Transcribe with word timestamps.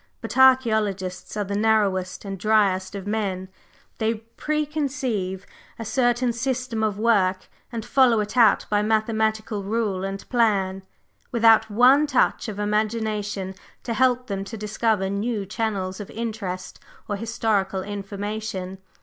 But 0.19 0.31
archæologists 0.31 1.37
are 1.39 1.43
the 1.43 1.55
narrowest 1.55 2.25
and 2.25 2.39
dryest 2.39 2.95
of 2.95 3.05
men, 3.05 3.49
they 3.99 4.15
preconceive 4.15 5.45
a 5.77 5.85
certain 5.85 6.33
system 6.33 6.81
of 6.81 6.97
work 6.97 7.45
and 7.71 7.85
follow 7.85 8.19
it 8.19 8.35
out 8.35 8.65
by 8.67 8.81
mathematical 8.81 9.61
rule 9.61 10.03
and 10.03 10.27
plan, 10.27 10.81
without 11.31 11.69
one 11.69 12.07
touch 12.07 12.47
of 12.47 12.57
imagination 12.57 13.53
to 13.83 13.93
help 13.93 14.25
them 14.25 14.43
to 14.45 14.57
discover 14.57 15.07
new 15.07 15.45
channels 15.45 15.99
of 15.99 16.09
interest 16.09 16.79
or 17.07 17.15
historical 17.15 17.83
information. 17.83 18.79